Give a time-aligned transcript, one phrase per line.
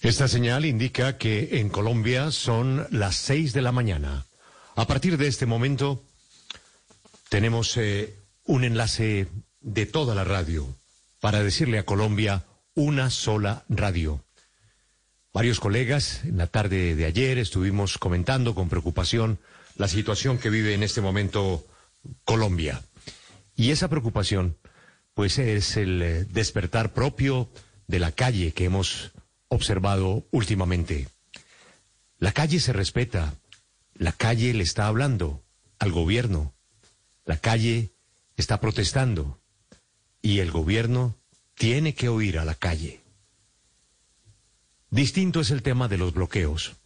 [0.00, 4.26] Esta señal indica que en Colombia son las seis de la mañana.
[4.76, 6.04] A partir de este momento
[7.28, 9.26] tenemos eh, un enlace
[9.60, 10.68] de toda la radio
[11.18, 12.44] para decirle a Colombia
[12.74, 14.24] una sola radio.
[15.32, 19.40] Varios colegas en la tarde de ayer estuvimos comentando con preocupación
[19.76, 21.66] la situación que vive en este momento
[22.24, 22.82] Colombia.
[23.56, 24.56] Y esa preocupación,
[25.14, 27.50] pues es el eh, despertar propio
[27.88, 29.10] de la calle que hemos
[29.48, 31.08] observado últimamente.
[32.18, 33.34] La calle se respeta,
[33.94, 35.42] la calle le está hablando
[35.78, 36.54] al gobierno,
[37.24, 37.90] la calle
[38.36, 39.40] está protestando
[40.22, 41.16] y el gobierno
[41.54, 43.00] tiene que oír a la calle.
[44.90, 46.76] Distinto es el tema de los bloqueos.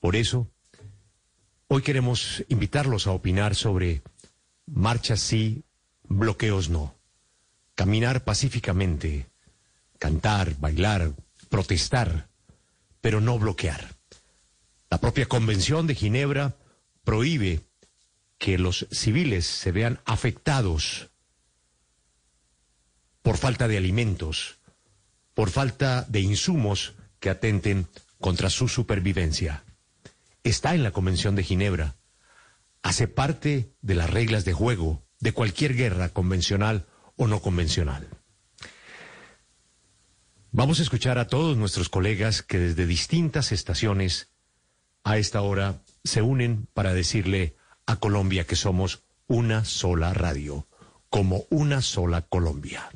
[0.00, 0.50] Por eso,
[1.66, 4.02] hoy queremos invitarlos a opinar sobre
[4.66, 5.64] marchas sí,
[6.04, 6.94] bloqueos no.
[7.74, 9.26] Caminar pacíficamente,
[9.98, 11.14] cantar, bailar,
[11.48, 12.28] protestar,
[13.00, 13.96] pero no bloquear.
[14.90, 16.56] La propia Convención de Ginebra
[17.04, 17.68] prohíbe
[18.38, 21.10] que los civiles se vean afectados
[23.22, 24.58] por falta de alimentos,
[25.34, 27.88] por falta de insumos que atenten
[28.20, 29.64] contra su supervivencia.
[30.44, 31.96] Está en la Convención de Ginebra.
[32.82, 38.08] Hace parte de las reglas de juego de cualquier guerra convencional o no convencional.
[40.50, 44.30] Vamos a escuchar a todos nuestros colegas que desde distintas estaciones
[45.04, 47.54] a esta hora se unen para decirle
[47.86, 50.66] a Colombia que somos una sola radio,
[51.10, 52.88] como una sola Colombia.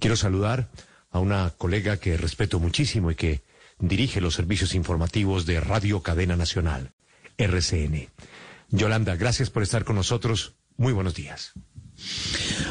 [0.00, 0.68] Quiero saludar
[1.10, 3.42] a una colega que respeto muchísimo y que
[3.78, 6.92] dirige los servicios informativos de Radio Cadena Nacional,
[7.38, 8.08] RCN.
[8.68, 10.54] Yolanda, gracias por estar con nosotros.
[10.76, 11.52] Muy buenos días.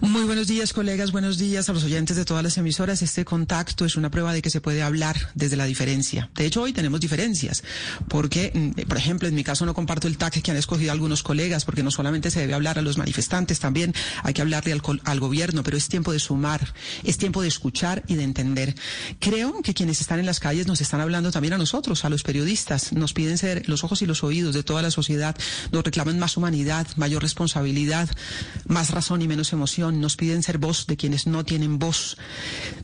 [0.00, 1.12] Muy buenos días, colegas.
[1.12, 3.02] Buenos días a los oyentes de todas las emisoras.
[3.02, 6.30] Este contacto es una prueba de que se puede hablar desde la diferencia.
[6.34, 7.62] De hecho, hoy tenemos diferencias,
[8.08, 11.22] porque, mm, por ejemplo, en mi caso no comparto el TAC que han escogido algunos
[11.22, 14.82] colegas, porque no solamente se debe hablar a los manifestantes, también hay que hablarle al,
[15.04, 18.74] al gobierno, pero es tiempo de sumar, es tiempo de escuchar y de entender.
[19.20, 22.22] Creo que quienes están en las calles nos están hablando también a nosotros, a los
[22.22, 22.92] periodistas.
[22.92, 25.36] Nos piden ser los ojos y los oídos de toda la sociedad,
[25.70, 28.08] nos reclaman más humanidad, mayor responsabilidad,
[28.66, 32.16] más razón y menos emoción nos piden ser voz de quienes no tienen voz.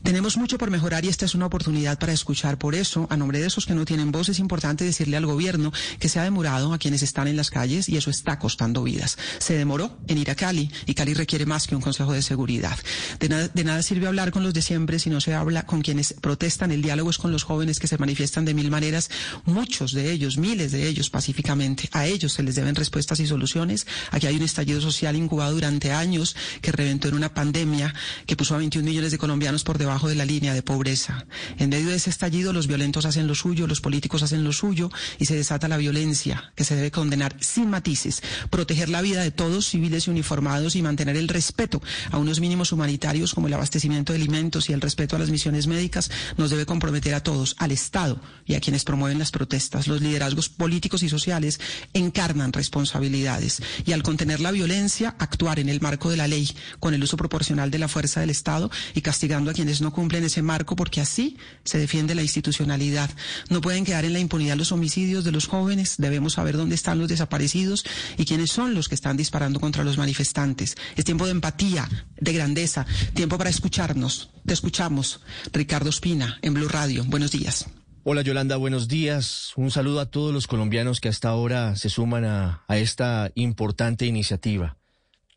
[0.03, 2.57] Tenemos mucho por mejorar y esta es una oportunidad para escuchar.
[2.57, 5.71] Por eso, a nombre de esos que no tienen voz, es importante decirle al gobierno
[5.99, 9.17] que se ha demorado a quienes están en las calles y eso está costando vidas.
[9.39, 12.77] Se demoró en ir a Cali y Cali requiere más que un consejo de seguridad.
[13.19, 15.81] De nada, de nada sirve hablar con los de siempre si no se habla con
[15.81, 16.71] quienes protestan.
[16.71, 19.09] El diálogo es con los jóvenes que se manifiestan de mil maneras,
[19.45, 21.89] muchos de ellos, miles de ellos pacíficamente.
[21.91, 23.87] A ellos se les deben respuestas y soluciones.
[24.11, 26.18] Aquí hay un estallido social incubado durante años
[26.61, 27.93] que reventó en una pandemia
[28.25, 31.25] que puso a 21 millones de colombianos por debajo de la línea de pobreza.
[31.57, 34.89] En medio de ese estallido, los violentos hacen lo suyo, los políticos hacen lo suyo
[35.17, 39.31] y se desata la violencia que se debe condenar sin matices, proteger la vida de
[39.31, 41.81] todos, civiles y uniformados, y mantener el respeto
[42.11, 45.67] a unos mínimos humanitarios como el abastecimiento de alimentos y el respeto a las misiones
[45.67, 49.87] médicas, nos debe comprometer a todos, al Estado y a quienes promueven las protestas.
[49.87, 51.59] Los liderazgos políticos y sociales
[51.93, 56.49] encarnan responsabilidades y al contener la violencia, actuar en el marco de la ley
[56.79, 60.23] con el uso proporcional de la fuerza del Estado y castigando a quienes no cumplen
[60.23, 63.09] ese marco porque así se defiende la institucionalidad.
[63.49, 66.99] No pueden quedar en la impunidad los homicidios de los jóvenes, debemos saber dónde están
[66.99, 67.85] los desaparecidos
[68.17, 70.75] y quiénes son los que están disparando contra los manifestantes.
[70.95, 71.87] Es tiempo de empatía,
[72.19, 74.31] de grandeza, tiempo para escucharnos.
[74.45, 75.21] Te escuchamos.
[75.53, 77.03] Ricardo Espina, en Blue Radio.
[77.05, 77.67] Buenos días.
[78.03, 79.51] Hola Yolanda, buenos días.
[79.55, 84.05] Un saludo a todos los colombianos que hasta ahora se suman a, a esta importante
[84.05, 84.78] iniciativa.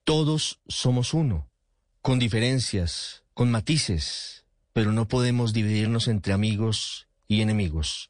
[0.04, 1.48] Todos somos uno,
[2.00, 8.08] con diferencias, con matices, pero no podemos dividirnos entre amigos y enemigos.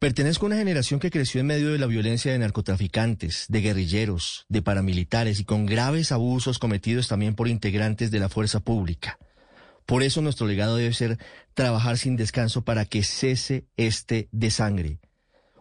[0.00, 4.46] Pertenezco a una generación que creció en medio de la violencia de narcotraficantes, de guerrilleros,
[4.48, 9.20] de paramilitares y con graves abusos cometidos también por integrantes de la fuerza pública.
[9.86, 11.18] Por eso nuestro legado debe ser
[11.54, 14.98] trabajar sin descanso para que cese este desangre,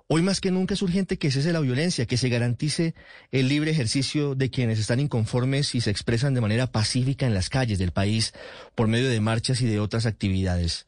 [0.08, 2.94] Hoy más que nunca es urgente que cese la violencia, que se garantice
[3.32, 7.50] el libre ejercicio de quienes están inconformes y se expresan de manera pacífica en las
[7.50, 8.34] calles del país
[8.76, 10.86] por medio de marchas y de otras actividades.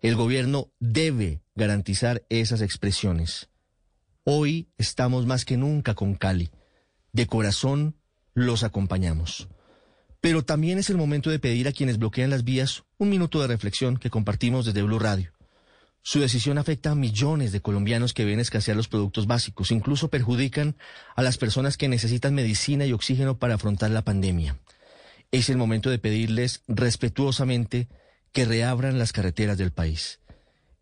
[0.00, 3.48] El gobierno debe garantizar esas expresiones.
[4.22, 6.52] Hoy estamos más que nunca con Cali.
[7.12, 7.96] De corazón
[8.32, 9.48] los acompañamos.
[10.20, 13.48] Pero también es el momento de pedir a quienes bloquean las vías un minuto de
[13.48, 15.32] reflexión que compartimos desde Blue Radio.
[16.04, 20.76] Su decisión afecta a millones de colombianos que ven escasear los productos básicos, incluso perjudican
[21.14, 24.58] a las personas que necesitan medicina y oxígeno para afrontar la pandemia.
[25.30, 27.88] Es el momento de pedirles respetuosamente
[28.32, 30.18] que reabran las carreteras del país.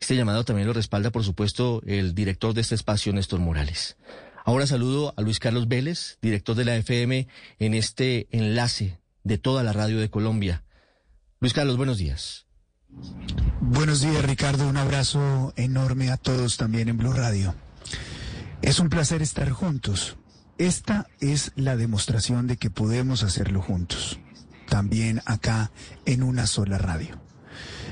[0.00, 3.98] Este llamado también lo respalda, por supuesto, el director de este espacio, Néstor Morales.
[4.46, 7.28] Ahora saludo a Luis Carlos Vélez, director de la FM,
[7.58, 10.64] en este enlace de toda la radio de Colombia.
[11.40, 12.46] Luis Carlos, buenos días.
[13.62, 14.66] Buenos días, Ricardo.
[14.66, 17.54] Un abrazo enorme a todos también en Blue Radio.
[18.62, 20.16] Es un placer estar juntos.
[20.56, 24.18] Esta es la demostración de que podemos hacerlo juntos.
[24.66, 25.70] También acá
[26.06, 27.20] en una sola radio.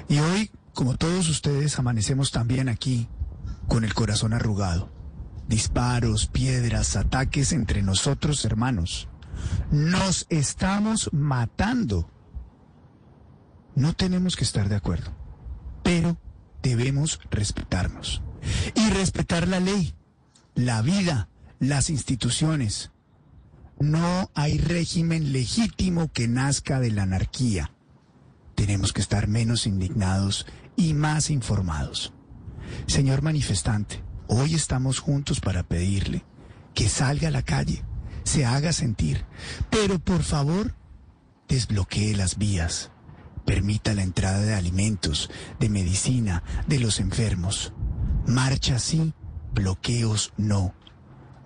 [0.09, 3.07] Y hoy, como todos ustedes, amanecemos también aquí
[3.69, 4.91] con el corazón arrugado.
[5.49, 9.09] Disparos, piedras, ataques entre nosotros, hermanos.
[9.71, 12.11] Nos estamos matando.
[13.75, 15.13] No tenemos que estar de acuerdo,
[15.89, 16.19] pero
[16.63, 18.21] debemos respetarnos
[18.75, 19.95] y respetar la ley,
[20.55, 21.31] la vida,
[21.61, 22.91] las instituciones.
[23.81, 27.73] No hay régimen legítimo que nazca de la anarquía.
[28.55, 30.45] Tenemos que estar menos indignados
[30.77, 32.13] y más informados.
[32.87, 36.23] Señor manifestante, hoy estamos juntos para pedirle
[36.75, 37.83] que salga a la calle,
[38.25, 39.25] se haga sentir,
[39.71, 40.75] pero por favor,
[41.49, 42.91] desbloquee las vías,
[43.49, 47.73] permita la entrada de alimentos, de medicina, de los enfermos.
[48.27, 49.15] Marcha sí,
[49.55, 50.75] bloqueos no.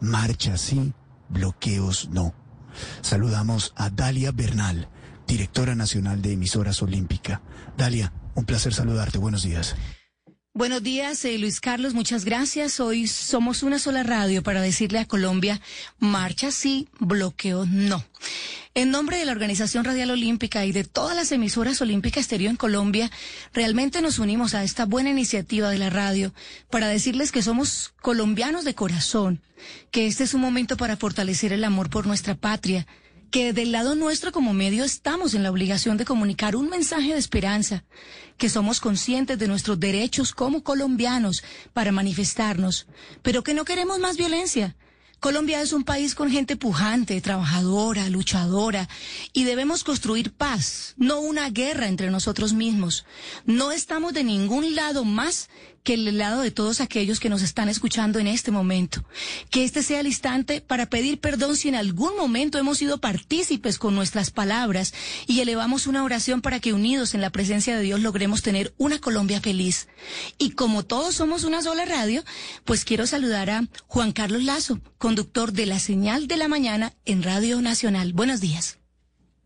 [0.00, 0.92] Marcha sí,
[1.28, 2.34] bloqueos no.
[3.02, 4.88] Saludamos a Dalia Bernal,
[5.28, 7.40] directora nacional de Emisoras Olímpica.
[7.76, 9.18] Dalia, un placer saludarte.
[9.18, 9.76] Buenos días.
[10.54, 12.78] Buenos días, eh, Luis Carlos, muchas gracias.
[12.78, 15.62] Hoy somos una sola radio para decirle a Colombia,
[15.98, 18.04] marcha sí, bloqueo no.
[18.74, 22.56] En nombre de la Organización Radial Olímpica y de todas las emisoras olímpicas exterior en
[22.56, 23.10] Colombia,
[23.52, 26.32] realmente nos unimos a esta buena iniciativa de la radio
[26.70, 29.42] para decirles que somos colombianos de corazón,
[29.90, 32.86] que este es un momento para fortalecer el amor por nuestra patria,
[33.30, 37.18] que del lado nuestro como medio estamos en la obligación de comunicar un mensaje de
[37.18, 37.84] esperanza,
[38.38, 42.86] que somos conscientes de nuestros derechos como colombianos para manifestarnos,
[43.20, 44.76] pero que no queremos más violencia.
[45.22, 48.88] Colombia es un país con gente pujante, trabajadora, luchadora,
[49.32, 53.04] y debemos construir paz, no una guerra entre nosotros mismos.
[53.46, 55.48] No estamos de ningún lado más
[55.82, 59.04] que el lado de todos aquellos que nos están escuchando en este momento.
[59.50, 63.78] Que este sea el instante para pedir perdón si en algún momento hemos sido partícipes
[63.78, 64.94] con nuestras palabras
[65.26, 69.00] y elevamos una oración para que unidos en la presencia de Dios logremos tener una
[69.00, 69.88] Colombia feliz.
[70.38, 72.24] Y como todos somos una sola radio,
[72.64, 77.22] pues quiero saludar a Juan Carlos Lazo, conductor de la señal de la mañana en
[77.22, 78.12] Radio Nacional.
[78.12, 78.81] Buenos días.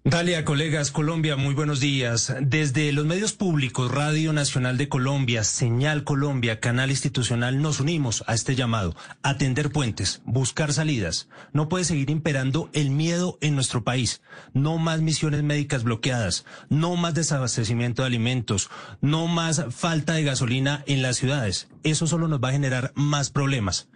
[0.08, 2.32] Dalia, colegas, Colombia, muy buenos días.
[2.40, 8.34] Desde los medios públicos, Radio Nacional de Colombia, Señal Colombia, Canal Institucional, nos unimos a
[8.34, 8.94] este llamado,
[9.24, 11.28] atender puentes, buscar salidas.
[11.52, 14.22] No puede seguir imperando el miedo en nuestro país.
[14.52, 18.70] No más misiones médicas bloqueadas, no más desabastecimiento de alimentos,
[19.00, 21.66] no más falta de gasolina en las ciudades.
[21.82, 23.88] Eso solo nos va a generar más problemas.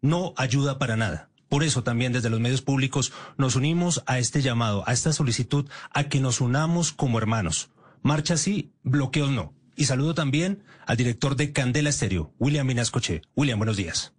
[0.00, 1.27] No ayuda para nada.
[1.48, 5.68] Por eso también desde los medios públicos nos unimos a este llamado, a esta solicitud,
[5.90, 7.70] a que nos unamos como hermanos.
[8.02, 9.54] Marcha sí, bloqueos no.
[9.76, 13.22] Y saludo también al director de Candela Estéreo, William Minascoche.
[13.36, 14.12] William, buenos días.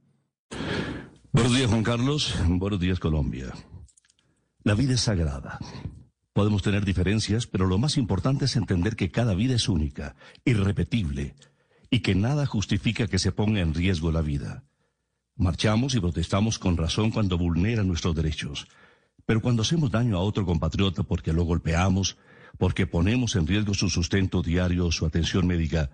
[1.31, 2.33] Buenos días, Juan Carlos.
[2.47, 3.53] Buenos días, Colombia.
[4.63, 5.59] La vida es sagrada.
[6.33, 11.35] Podemos tener diferencias, pero lo más importante es entender que cada vida es única, irrepetible,
[11.89, 14.63] y que nada justifica que se ponga en riesgo la vida.
[15.39, 18.67] Marchamos y protestamos con razón cuando vulneran nuestros derechos.
[19.25, 22.17] Pero cuando hacemos daño a otro compatriota porque lo golpeamos,
[22.57, 25.91] porque ponemos en riesgo su sustento diario o su atención médica,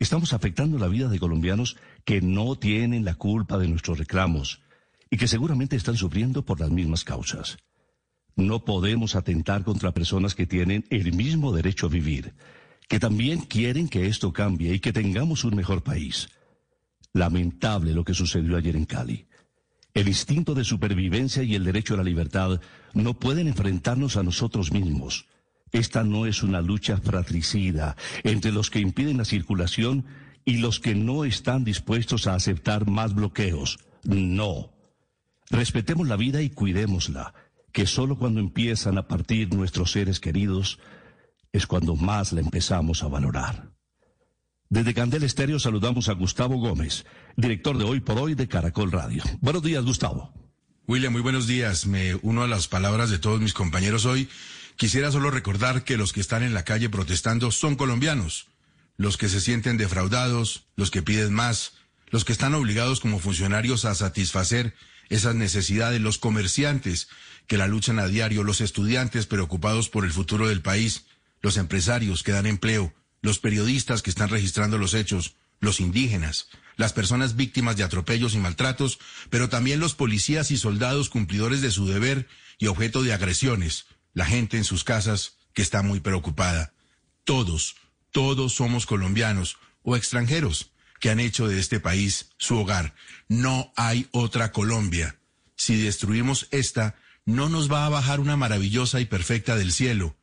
[0.00, 4.62] estamos afectando la vida de colombianos que no tienen la culpa de nuestros reclamos
[5.08, 7.56] y que seguramente están sufriendo por las mismas causas.
[8.34, 12.34] No podemos atentar contra personas que tienen el mismo derecho a vivir,
[12.88, 16.28] que también quieren que esto cambie y que tengamos un mejor país.
[17.12, 19.26] Lamentable lo que sucedió ayer en Cali.
[19.94, 22.60] El instinto de supervivencia y el derecho a la libertad
[22.94, 25.26] no pueden enfrentarnos a nosotros mismos.
[25.72, 30.06] Esta no es una lucha fratricida entre los que impiden la circulación
[30.44, 33.78] y los que no están dispuestos a aceptar más bloqueos.
[34.04, 34.72] No.
[35.50, 37.34] Respetemos la vida y cuidémosla,
[37.72, 40.78] que solo cuando empiezan a partir nuestros seres queridos
[41.52, 43.77] es cuando más la empezamos a valorar.
[44.70, 47.06] Desde Candel Estéreo saludamos a Gustavo Gómez,
[47.38, 49.22] director de Hoy por Hoy de Caracol Radio.
[49.40, 50.34] Buenos días, Gustavo.
[50.86, 51.86] William, muy buenos días.
[51.86, 54.28] Me uno a las palabras de todos mis compañeros hoy.
[54.76, 58.48] Quisiera solo recordar que los que están en la calle protestando son colombianos.
[58.98, 61.72] Los que se sienten defraudados, los que piden más,
[62.10, 64.74] los que están obligados como funcionarios a satisfacer
[65.08, 67.08] esas necesidades, los comerciantes
[67.46, 71.06] que la luchan a diario, los estudiantes preocupados por el futuro del país,
[71.40, 76.92] los empresarios que dan empleo, los periodistas que están registrando los hechos, los indígenas, las
[76.92, 78.98] personas víctimas de atropellos y maltratos,
[79.30, 84.24] pero también los policías y soldados cumplidores de su deber y objeto de agresiones, la
[84.24, 86.72] gente en sus casas que está muy preocupada.
[87.24, 87.76] Todos,
[88.12, 90.70] todos somos colombianos o extranjeros
[91.00, 92.94] que han hecho de este país su hogar.
[93.28, 95.18] No hay otra Colombia.
[95.56, 100.16] Si destruimos esta, no nos va a bajar una maravillosa y perfecta del cielo.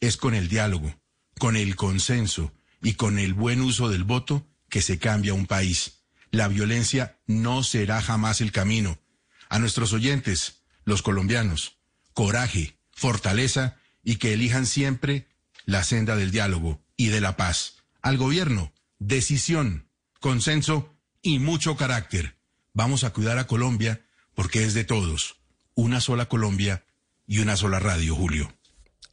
[0.00, 0.99] Es con el diálogo,
[1.40, 6.02] con el consenso y con el buen uso del voto que se cambia un país.
[6.30, 9.00] La violencia no será jamás el camino.
[9.48, 11.78] A nuestros oyentes, los colombianos,
[12.12, 15.28] coraje, fortaleza y que elijan siempre
[15.64, 17.78] la senda del diálogo y de la paz.
[18.02, 19.88] Al gobierno, decisión,
[20.20, 22.36] consenso y mucho carácter.
[22.74, 24.02] Vamos a cuidar a Colombia
[24.34, 25.36] porque es de todos.
[25.74, 26.84] Una sola Colombia
[27.26, 28.52] y una sola radio, Julio.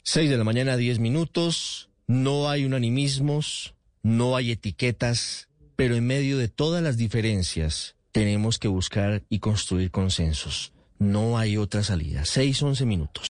[0.04, 1.87] Seis de la mañana, diez minutos.
[2.10, 8.70] No hay unanimismos, no hay etiquetas, pero en medio de todas las diferencias tenemos que
[8.70, 10.72] buscar y construir consensos.
[11.00, 12.24] No hay otra salida.
[12.24, 13.26] Seis, once minutos.